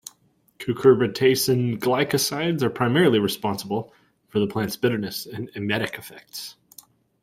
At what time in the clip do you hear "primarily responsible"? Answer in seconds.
2.71-3.93